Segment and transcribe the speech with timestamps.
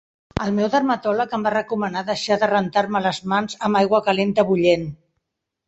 [0.43, 4.93] El meu dermatòleg em va recomanar deixar de rentar-me les mans amb aigua calenta bullent.